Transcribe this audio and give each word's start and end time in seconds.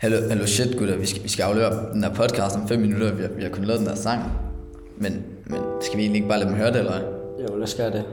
Hallo, 0.00 0.16
hallo 0.28 0.46
shit 0.46 0.78
gutter, 0.78 0.96
vi 0.96 1.06
skal, 1.06 1.22
vi 1.22 1.28
skal 1.28 1.42
afløre 1.42 1.92
den 1.92 2.04
her 2.04 2.14
podcast 2.14 2.56
om 2.56 2.68
5 2.68 2.80
minutter, 2.80 3.14
vi 3.14 3.22
har, 3.22 3.28
vi 3.28 3.42
har 3.42 3.50
kun 3.50 3.64
lavet 3.64 3.80
den 3.80 3.88
her 3.88 3.94
sang. 3.94 4.22
Men, 4.96 5.22
men 5.46 5.60
skal 5.80 5.96
vi 5.96 6.02
egentlig 6.02 6.16
ikke 6.16 6.28
bare 6.28 6.38
lade 6.38 6.50
dem 6.50 6.58
høre 6.58 6.68
det, 6.68 6.78
eller 6.78 6.92
hvad? 6.92 7.02
Jo, 7.42 7.56
lad 7.56 7.62
os 7.62 7.74
gøre 7.74 7.90
det. 7.90 8.04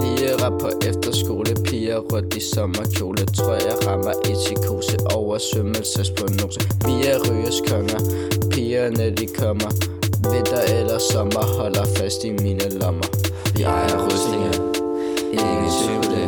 Lige 0.00 0.44
rap 0.44 0.60
på 0.60 0.70
efterskole, 0.88 1.50
piger 1.64 1.98
rundt 1.98 2.36
i 2.36 2.40
sommerkjole 2.54 3.26
Tror 3.26 3.54
jeg 3.54 3.76
rammer 3.86 4.10
et 4.10 4.36
psykose 4.44 4.96
over 5.14 5.38
svømmelsesprognose 5.38 6.60
Vi 6.86 6.94
er 7.06 7.18
ryges 7.30 7.60
konger, 7.68 8.00
pigerne 8.50 9.10
de 9.10 9.26
kommer 9.38 9.70
Vinter 10.32 10.62
eller 10.78 10.98
sommer 10.98 11.44
holder 11.58 11.84
fast 11.96 12.24
i 12.24 12.30
mine 12.30 12.68
lommer 12.80 13.25
jeg 13.58 13.86
er 13.88 14.04
rustninger, 14.04 14.52
ingen 15.32 15.70
tvivl 15.82 16.25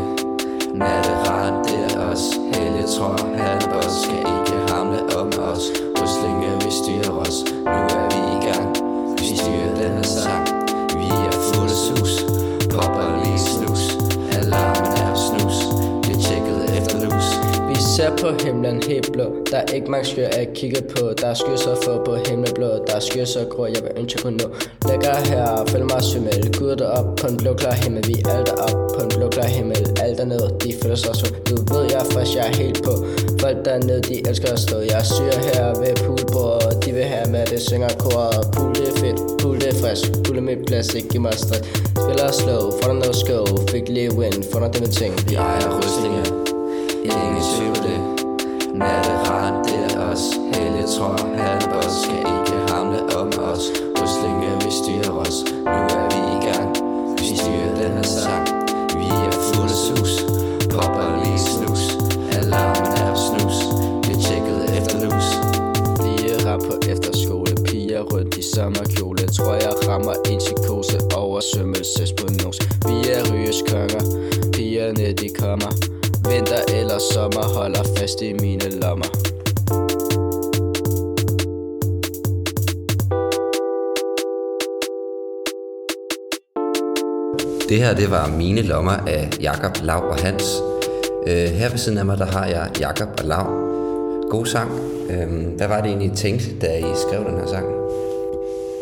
ser 17.98 18.16
på 18.16 18.28
himlen 18.44 18.82
helt 18.88 19.12
blå. 19.12 19.26
Der 19.50 19.56
er 19.56 19.72
ikke 19.74 19.90
mange 19.90 20.06
skyer 20.06 20.28
at 20.28 20.48
kigge 20.54 20.82
på. 20.92 21.02
Der 21.20 21.26
er 21.26 21.34
skyer 21.34 21.56
så 21.56 21.72
få 21.84 21.92
på 22.04 22.14
himlen 22.26 22.54
blå 22.54 22.70
Der 22.86 22.94
er 22.98 23.00
skyer 23.00 23.24
så 23.24 23.40
grå, 23.50 23.66
jeg 23.66 23.82
vil 23.84 23.92
ønske 24.00 24.16
jeg 24.16 24.22
kunne 24.22 24.38
nå. 24.42 24.48
Lægger 24.88 25.16
her, 25.30 25.64
følg 25.70 25.84
mig 25.92 26.02
svimmel 26.02 26.58
Gud 26.58 26.76
der 26.76 26.88
op 26.98 27.16
på 27.16 27.26
en 27.26 27.36
blå 27.36 27.52
klar 27.54 27.72
himmel. 27.82 28.02
Vi 28.08 28.14
er 28.24 28.30
alt 28.36 28.50
op 28.66 28.78
på 28.94 29.00
en 29.04 29.10
blå 29.16 29.28
klar 29.28 29.48
himmel. 29.56 29.82
Alt 30.02 30.18
dernede, 30.18 30.48
de 30.62 30.70
føler 30.82 30.96
sig 30.96 31.14
så 31.20 31.26
Du 31.48 31.54
ved 31.74 31.84
jeg 31.92 32.00
er 32.00 32.32
jeg 32.36 32.46
er 32.50 32.56
helt 32.62 32.78
på. 32.86 32.92
Folk 33.40 33.58
dernede, 33.64 34.00
de 34.08 34.28
elsker 34.28 34.52
at 34.52 34.58
stå. 34.58 34.76
Jeg 34.92 35.02
syr 35.14 35.34
her 35.48 35.66
ved 35.82 35.94
poolbordet. 36.04 36.84
De 36.84 36.92
vil 36.92 37.04
have 37.14 37.30
med 37.30 37.46
det 37.46 37.60
synger 37.68 37.88
koret. 38.02 38.42
Pool 38.54 38.74
det 38.74 38.88
er 38.92 38.96
fedt, 39.02 39.18
pool 39.40 39.56
det 39.60 39.68
er 39.72 39.78
frisk 39.82 40.04
Pool 40.24 40.36
er 40.36 40.44
mit 40.50 40.60
plads, 40.66 40.94
ikke 40.94 41.08
giv 41.08 41.20
mig 41.20 41.34
stress. 41.34 41.62
Spiller 42.02 42.30
slow, 42.40 42.62
får 42.78 42.86
der 42.90 42.98
noget 43.02 43.16
skov 43.16 43.46
Fik 43.70 43.88
lige 43.88 44.10
win, 44.18 44.44
får 44.52 44.60
der 44.60 44.68
det 44.72 44.80
med 44.80 44.92
ting. 45.00 45.12
Vi 45.28 45.34
ejer 45.34 45.68
rystingen 45.78 46.47
Ingen 47.10 47.42
tvivl 47.52 47.74
på 47.74 47.82
det 47.86 48.00
Natteret, 48.74 49.54
det 49.64 49.96
er 49.96 50.00
os. 50.10 50.24
Helge 50.52 50.84
tror, 50.94 51.16
han 51.36 51.62
boss 51.72 51.94
Skal 52.02 52.18
ikke 52.18 52.56
hamle 52.72 53.00
om 53.20 53.28
os. 53.52 53.64
Rustninger, 53.98 54.54
vi 54.64 54.70
styrer 54.80 55.14
os. 55.24 55.36
Nu 55.64 55.80
er 56.00 56.06
vi 56.12 56.20
i 56.36 56.38
gang. 56.48 56.68
Vi 57.18 57.36
styrer 57.36 57.72
den 57.80 57.92
her 57.96 58.08
sang. 58.22 58.46
Vi 58.98 59.08
er 59.28 59.34
fulde 59.48 59.76
sus. 59.86 60.12
Popper 60.72 61.08
lige 61.24 61.38
snus. 61.38 61.82
Alarmen 62.38 62.92
er 63.04 63.14
snus. 63.28 63.58
Vi 64.06 64.12
tjekket 64.24 64.60
efter 64.78 64.96
lus. 65.04 65.26
Lige 66.04 66.32
rap 66.46 66.60
på 66.60 66.74
efterskole. 66.92 67.52
Piger 67.66 68.02
rundt 68.12 68.36
i 68.36 68.42
sommerkjole. 68.54 69.22
Tror 69.36 69.54
jeg 69.54 69.72
rammer 69.88 70.14
en 70.30 70.38
psykose. 70.38 70.98
Over 71.16 71.40
svømmelsesprognose 71.40 72.62
Vi 72.88 72.96
er 73.14 73.20
rygeskonger 73.32 74.02
Pigerne 74.52 75.12
de 75.12 75.28
kommer. 75.40 75.70
Vinter 76.30 76.62
eller 76.80 76.98
sommer 77.12 77.44
holder 77.58 77.82
fast 77.96 78.22
i 78.22 78.32
mine 78.32 78.80
lommer 78.80 79.28
Det 87.68 87.78
her, 87.78 87.94
det 87.94 88.10
var 88.10 88.30
Mine 88.36 88.62
Lommer 88.62 88.92
af 88.92 89.30
Jakob 89.40 89.72
Lav 89.82 90.02
og 90.02 90.16
Hans. 90.16 90.62
Øh, 91.26 91.48
her 91.48 91.70
ved 91.70 91.78
siden 91.78 91.98
af 91.98 92.06
mig, 92.06 92.18
der 92.18 92.24
har 92.24 92.46
jeg 92.46 92.70
Jakob 92.80 93.08
og 93.18 93.24
Lav. 93.24 93.46
God 94.30 94.46
sang. 94.46 94.70
Øh, 95.10 95.56
hvad 95.56 95.68
var 95.68 95.80
det 95.80 95.86
egentlig, 95.86 96.12
I 96.12 96.16
tænkte, 96.16 96.46
da 96.60 96.78
I 96.78 96.94
skrev 97.08 97.24
den 97.24 97.38
her 97.40 97.46
sang? 97.46 97.66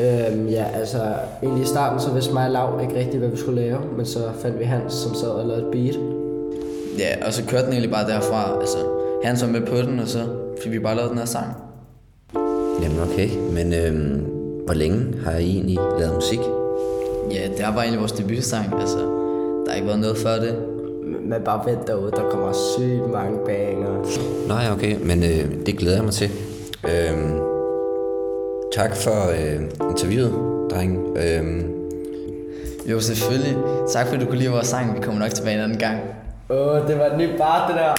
Øhm, 0.01 0.49
ja, 0.49 0.65
altså 0.75 0.99
egentlig 1.43 1.63
i 1.63 1.67
starten 1.67 2.01
så 2.01 2.11
vidste 2.11 2.33
mig 2.33 2.47
og 2.47 2.53
Lav 2.53 2.81
ikke 2.83 2.99
rigtigt, 2.99 3.19
hvad 3.19 3.29
vi 3.29 3.37
skulle 3.37 3.63
lave, 3.63 3.79
men 3.97 4.07
så 4.07 4.21
fandt 4.43 4.59
vi 4.59 4.65
Hans, 4.65 4.93
som 4.93 5.15
sad 5.15 5.29
og 5.29 5.47
lavede 5.47 5.67
et 5.67 5.73
beat. 5.73 6.26
Ja, 6.99 7.27
og 7.27 7.33
så 7.33 7.43
kørte 7.49 7.65
den 7.65 7.73
egentlig 7.73 7.91
bare 7.91 8.07
derfra. 8.07 8.61
Altså, 8.61 8.77
han 9.25 9.37
så 9.37 9.47
med 9.47 9.61
på 9.61 9.77
den, 9.77 9.99
og 9.99 10.09
så 10.09 10.25
fik 10.63 10.73
vi 10.73 10.79
bare 10.79 10.97
lavet 10.97 11.11
den 11.11 11.19
her 11.19 11.25
sang. 11.25 11.47
Jamen 12.83 13.01
okay, 13.01 13.29
men 13.53 13.73
øh, 13.75 14.21
hvor 14.65 14.75
længe 14.75 15.15
har 15.25 15.39
I 15.39 15.51
egentlig 15.51 15.79
lavet 15.99 16.15
musik? 16.15 16.39
Ja, 17.33 17.49
det 17.57 17.61
er 17.65 17.71
bare 17.71 17.81
egentlig 17.81 18.01
vores 18.01 18.13
debutsang. 18.13 18.81
Altså, 18.81 18.99
der 18.99 19.71
har 19.71 19.75
ikke 19.75 19.87
været 19.87 20.01
noget 20.01 20.17
før 20.19 20.35
det. 20.39 20.55
Men 21.23 21.43
bare 21.45 21.67
vent 21.67 21.87
derude, 21.87 22.11
der 22.11 22.31
kommer 22.31 22.53
sygt 22.53 23.13
mange 23.13 23.39
banger. 23.47 24.05
Nå 24.49 24.55
ja, 24.55 24.73
okay, 24.73 24.97
men 25.03 25.23
øh, 25.23 25.67
det 25.67 25.79
glæder 25.79 25.97
jeg 25.97 26.05
mig 26.05 26.13
til. 26.13 26.31
Øh, 26.85 27.19
tak 28.73 28.97
for 28.97 29.31
øh, 29.31 29.91
interviewet, 29.91 30.33
dreng. 30.71 31.17
Øh, 31.17 31.65
Jo, 32.91 33.01
selvfølgelig. 33.01 33.57
Tak 33.93 34.07
fordi 34.07 34.21
du 34.21 34.27
kunne 34.27 34.39
lide 34.39 34.51
vores 34.51 34.67
sang. 34.67 34.97
Vi 34.97 35.01
kommer 35.03 35.21
nok 35.21 35.31
tilbage 35.31 35.55
en 35.55 35.61
anden 35.63 35.79
gang. 35.79 35.99
Åh, 36.49 36.57
oh, 36.57 36.87
det 36.89 36.99
var 36.99 37.07
et 37.07 37.19
nyt 37.19 37.39
bar, 37.39 37.67
det 37.69 37.77
der. 37.77 37.95